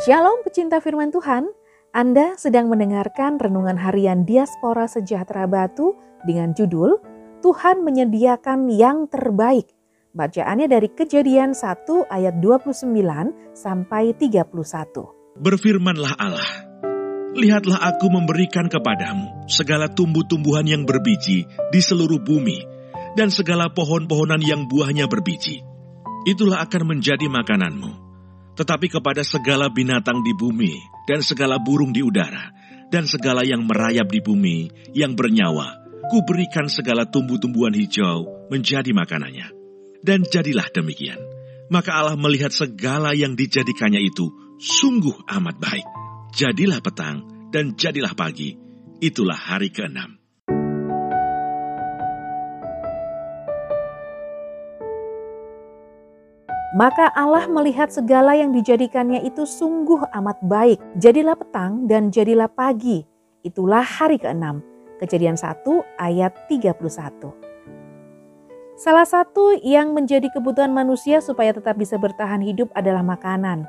Shalom 0.00 0.40
pecinta 0.40 0.80
firman 0.80 1.12
Tuhan, 1.12 1.52
Anda 1.92 2.32
sedang 2.40 2.72
mendengarkan 2.72 3.36
renungan 3.36 3.76
harian 3.76 4.24
Diaspora 4.24 4.88
Sejahtera 4.88 5.44
Batu 5.44 5.92
dengan 6.24 6.56
judul 6.56 6.96
Tuhan 7.44 7.84
menyediakan 7.84 8.72
yang 8.72 9.12
terbaik. 9.12 9.68
Bacaannya 10.16 10.72
dari 10.72 10.88
kejadian 10.88 11.52
1 11.52 11.84
ayat 12.16 12.40
29 12.40 12.88
sampai 13.52 14.16
31. 14.16 15.36
Berfirmanlah 15.36 16.16
Allah, 16.16 16.48
Lihatlah 17.36 17.84
aku 17.84 18.08
memberikan 18.08 18.72
kepadamu 18.72 19.52
segala 19.52 19.92
tumbuh-tumbuhan 19.92 20.64
yang 20.64 20.88
berbiji 20.88 21.44
di 21.44 21.80
seluruh 21.84 22.24
bumi, 22.24 22.56
dan 23.20 23.28
segala 23.28 23.68
pohon-pohonan 23.68 24.40
yang 24.40 24.64
buahnya 24.64 25.12
berbiji. 25.12 25.60
Itulah 26.24 26.64
akan 26.64 26.88
menjadi 26.88 27.28
makananmu 27.28 28.09
tetapi 28.60 28.92
kepada 28.92 29.24
segala 29.24 29.72
binatang 29.72 30.20
di 30.20 30.36
bumi 30.36 30.76
dan 31.08 31.24
segala 31.24 31.56
burung 31.56 31.96
di 31.96 32.04
udara 32.04 32.52
dan 32.92 33.08
segala 33.08 33.40
yang 33.40 33.64
merayap 33.64 34.12
di 34.12 34.20
bumi 34.20 34.68
yang 34.92 35.16
bernyawa, 35.16 35.80
kuberikan 36.12 36.68
segala 36.68 37.08
tumbuh-tumbuhan 37.08 37.72
hijau 37.72 38.28
menjadi 38.52 38.92
makanannya. 38.92 39.48
Dan 40.04 40.28
jadilah 40.28 40.68
demikian. 40.76 41.16
Maka 41.72 42.04
Allah 42.04 42.20
melihat 42.20 42.52
segala 42.52 43.16
yang 43.16 43.32
dijadikannya 43.32 44.04
itu 44.04 44.28
sungguh 44.60 45.24
amat 45.40 45.56
baik. 45.56 45.88
Jadilah 46.36 46.84
petang 46.84 47.48
dan 47.48 47.72
jadilah 47.80 48.12
pagi. 48.12 48.60
Itulah 49.00 49.40
hari 49.40 49.72
keenam. 49.72 50.19
Maka 56.70 57.10
Allah 57.18 57.50
melihat 57.50 57.90
segala 57.90 58.38
yang 58.38 58.54
dijadikannya 58.54 59.26
itu 59.26 59.42
sungguh 59.42 60.06
amat 60.14 60.38
baik. 60.46 60.78
Jadilah 61.02 61.34
petang 61.34 61.90
dan 61.90 62.14
jadilah 62.14 62.46
pagi. 62.46 63.02
Itulah 63.42 63.82
hari 63.82 64.22
keenam. 64.22 64.62
Kejadian 65.02 65.34
1 65.34 65.66
ayat 65.98 66.30
31. 66.46 66.78
Salah 68.78 69.02
satu 69.02 69.58
yang 69.66 69.98
menjadi 69.98 70.30
kebutuhan 70.30 70.70
manusia 70.70 71.18
supaya 71.18 71.50
tetap 71.50 71.74
bisa 71.74 71.98
bertahan 71.98 72.38
hidup 72.38 72.70
adalah 72.78 73.02
makanan. 73.02 73.66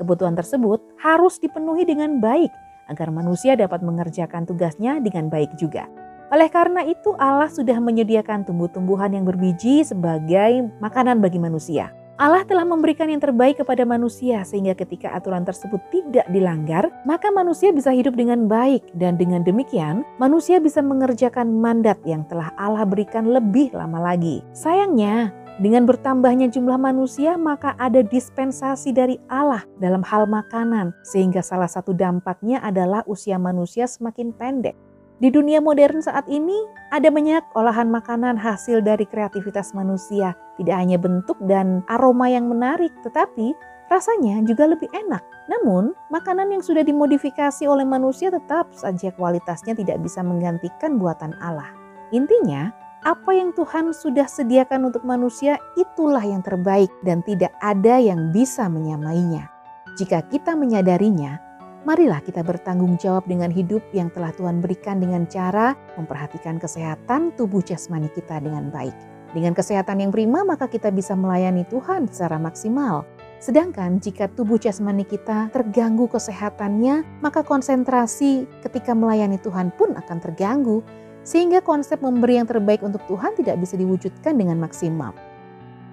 Kebutuhan 0.00 0.32
tersebut 0.32 0.80
harus 0.96 1.36
dipenuhi 1.36 1.84
dengan 1.84 2.24
baik 2.24 2.48
agar 2.88 3.12
manusia 3.12 3.52
dapat 3.52 3.84
mengerjakan 3.84 4.48
tugasnya 4.48 4.96
dengan 5.04 5.28
baik 5.28 5.60
juga. 5.60 5.92
Oleh 6.32 6.48
karena 6.48 6.88
itu 6.88 7.12
Allah 7.20 7.52
sudah 7.52 7.76
menyediakan 7.84 8.48
tumbuh-tumbuhan 8.48 9.12
yang 9.12 9.28
berbiji 9.28 9.84
sebagai 9.84 10.72
makanan 10.80 11.20
bagi 11.20 11.36
manusia. 11.36 11.99
Allah 12.20 12.44
telah 12.44 12.68
memberikan 12.68 13.08
yang 13.08 13.16
terbaik 13.16 13.64
kepada 13.64 13.88
manusia 13.88 14.44
sehingga 14.44 14.76
ketika 14.76 15.08
aturan 15.16 15.40
tersebut 15.40 15.80
tidak 15.88 16.28
dilanggar, 16.28 16.92
maka 17.08 17.32
manusia 17.32 17.72
bisa 17.72 17.96
hidup 17.96 18.12
dengan 18.12 18.44
baik 18.44 18.84
dan 18.92 19.16
dengan 19.16 19.40
demikian 19.40 20.04
manusia 20.20 20.60
bisa 20.60 20.84
mengerjakan 20.84 21.48
mandat 21.48 21.96
yang 22.04 22.28
telah 22.28 22.52
Allah 22.60 22.84
berikan 22.84 23.32
lebih 23.32 23.72
lama 23.72 24.12
lagi. 24.12 24.44
Sayangnya, 24.52 25.32
dengan 25.64 25.88
bertambahnya 25.88 26.52
jumlah 26.52 26.76
manusia, 26.76 27.40
maka 27.40 27.72
ada 27.80 28.04
dispensasi 28.04 28.92
dari 28.92 29.16
Allah 29.32 29.64
dalam 29.80 30.04
hal 30.04 30.28
makanan, 30.28 30.92
sehingga 31.00 31.40
salah 31.40 31.72
satu 31.72 31.96
dampaknya 31.96 32.60
adalah 32.60 33.00
usia 33.08 33.40
manusia 33.40 33.88
semakin 33.88 34.36
pendek. 34.36 34.76
Di 35.20 35.28
dunia 35.28 35.60
modern 35.60 36.00
saat 36.00 36.24
ini, 36.32 36.56
ada 36.88 37.12
banyak 37.12 37.52
olahan 37.52 37.92
makanan 37.92 38.40
hasil 38.40 38.80
dari 38.80 39.04
kreativitas 39.04 39.76
manusia. 39.76 40.32
Tidak 40.56 40.72
hanya 40.72 40.96
bentuk 40.96 41.36
dan 41.44 41.84
aroma 41.92 42.32
yang 42.32 42.48
menarik, 42.48 42.88
tetapi 43.04 43.52
rasanya 43.92 44.40
juga 44.48 44.64
lebih 44.64 44.88
enak. 44.88 45.20
Namun, 45.44 45.92
makanan 46.08 46.56
yang 46.56 46.64
sudah 46.64 46.80
dimodifikasi 46.80 47.68
oleh 47.68 47.84
manusia 47.84 48.32
tetap 48.32 48.72
saja 48.72 49.12
kualitasnya 49.12 49.76
tidak 49.76 50.00
bisa 50.00 50.24
menggantikan 50.24 50.96
buatan 50.96 51.36
Allah. 51.44 51.68
Intinya, 52.16 52.72
apa 53.04 53.36
yang 53.36 53.52
Tuhan 53.52 53.92
sudah 53.92 54.24
sediakan 54.24 54.88
untuk 54.88 55.04
manusia 55.04 55.60
itulah 55.76 56.24
yang 56.24 56.40
terbaik 56.40 56.88
dan 57.04 57.20
tidak 57.28 57.52
ada 57.60 58.00
yang 58.00 58.32
bisa 58.32 58.72
menyamainya. 58.72 59.52
Jika 60.00 60.24
kita 60.32 60.56
menyadarinya, 60.56 61.49
marilah 61.88 62.20
kita 62.20 62.44
bertanggung 62.44 63.00
jawab 63.00 63.24
dengan 63.24 63.48
hidup 63.48 63.80
yang 63.96 64.12
telah 64.12 64.32
Tuhan 64.36 64.60
berikan 64.60 65.00
dengan 65.00 65.24
cara 65.28 65.72
memperhatikan 65.96 66.60
kesehatan 66.60 67.32
tubuh 67.36 67.64
jasmani 67.64 68.12
kita 68.12 68.40
dengan 68.40 68.68
baik. 68.68 68.92
Dengan 69.30 69.54
kesehatan 69.54 70.02
yang 70.02 70.10
prima, 70.10 70.42
maka 70.42 70.66
kita 70.66 70.90
bisa 70.90 71.14
melayani 71.14 71.62
Tuhan 71.70 72.10
secara 72.10 72.34
maksimal. 72.42 73.06
Sedangkan 73.38 74.02
jika 74.02 74.26
tubuh 74.26 74.58
jasmani 74.58 75.06
kita 75.06 75.48
terganggu 75.54 76.10
kesehatannya, 76.10 77.22
maka 77.22 77.46
konsentrasi 77.46 78.44
ketika 78.66 78.92
melayani 78.92 79.38
Tuhan 79.38 79.70
pun 79.78 79.94
akan 79.94 80.18
terganggu, 80.18 80.82
sehingga 81.22 81.62
konsep 81.62 82.02
memberi 82.02 82.42
yang 82.42 82.48
terbaik 82.50 82.82
untuk 82.82 83.00
Tuhan 83.06 83.38
tidak 83.38 83.62
bisa 83.62 83.78
diwujudkan 83.78 84.34
dengan 84.34 84.58
maksimal. 84.58 85.14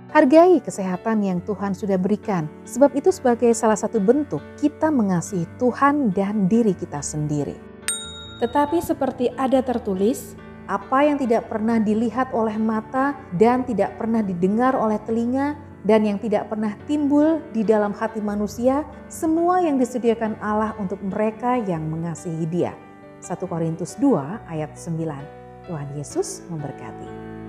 Hargai 0.08 0.64
kesehatan 0.64 1.20
yang 1.20 1.44
Tuhan 1.44 1.76
sudah 1.76 2.00
berikan, 2.00 2.48
sebab 2.64 2.96
itu 2.96 3.12
sebagai 3.12 3.52
salah 3.52 3.76
satu 3.76 4.00
bentuk 4.00 4.40
kita 4.56 4.88
mengasihi 4.88 5.44
Tuhan 5.60 6.16
dan 6.16 6.48
diri 6.48 6.72
kita 6.72 7.04
sendiri. 7.04 7.60
Tetapi 8.40 8.80
seperti 8.80 9.28
ada 9.36 9.60
tertulis, 9.60 10.40
apa 10.72 11.04
yang 11.04 11.20
tidak 11.20 11.52
pernah 11.52 11.76
dilihat 11.80 12.32
oleh 12.32 12.56
mata 12.56 13.20
dan 13.36 13.68
tidak 13.68 14.00
pernah 14.00 14.24
didengar 14.24 14.80
oleh 14.80 14.96
telinga 15.04 15.60
dan 15.84 16.04
yang 16.08 16.20
tidak 16.20 16.48
pernah 16.48 16.76
timbul 16.88 17.44
di 17.52 17.68
dalam 17.68 17.92
hati 17.92 18.24
manusia, 18.24 18.88
semua 19.12 19.60
yang 19.60 19.76
disediakan 19.76 20.40
Allah 20.40 20.72
untuk 20.80 21.04
mereka 21.04 21.60
yang 21.60 21.84
mengasihi 21.88 22.48
dia. 22.48 22.72
1 23.20 23.44
Korintus 23.44 24.00
2 24.00 24.48
ayat 24.48 24.72
9. 24.76 25.68
Tuhan 25.68 25.88
Yesus 26.00 26.48
memberkati. 26.48 27.47